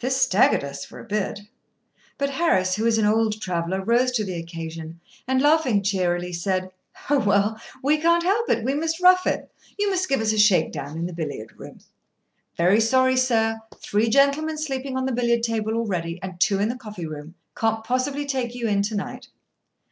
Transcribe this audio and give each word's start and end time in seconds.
This 0.00 0.20
staggered 0.20 0.64
us 0.64 0.84
for 0.84 0.98
a 0.98 1.04
bit. 1.06 1.42
But 2.18 2.30
Harris, 2.30 2.74
who 2.74 2.86
is 2.86 2.98
an 2.98 3.06
old 3.06 3.40
traveller, 3.40 3.84
rose 3.84 4.10
to 4.10 4.24
the 4.24 4.34
occasion, 4.36 4.98
and, 5.28 5.40
laughing 5.40 5.80
cheerily, 5.84 6.32
said: 6.32 6.72
"Oh, 7.08 7.20
well, 7.20 7.60
we 7.80 7.96
can't 7.98 8.24
help 8.24 8.50
it. 8.50 8.64
We 8.64 8.74
must 8.74 9.00
rough 9.00 9.28
it. 9.28 9.48
You 9.78 9.88
must 9.88 10.08
give 10.08 10.20
us 10.20 10.32
a 10.32 10.38
shake 10.38 10.72
down 10.72 10.98
in 10.98 11.06
the 11.06 11.12
billiard 11.12 11.52
room." 11.56 11.78
"Very 12.56 12.80
sorry, 12.80 13.16
sir. 13.16 13.60
Three 13.76 14.10
gentlemen 14.10 14.58
sleeping 14.58 14.96
on 14.96 15.06
the 15.06 15.12
billiard 15.12 15.44
table 15.44 15.74
already, 15.76 16.18
and 16.20 16.40
two 16.40 16.58
in 16.58 16.68
the 16.68 16.74
coffee 16.74 17.06
room. 17.06 17.36
Can't 17.56 17.84
possibly 17.84 18.26
take 18.26 18.56
you 18.56 18.66
in 18.66 18.82
to 18.82 18.96
night." 18.96 19.28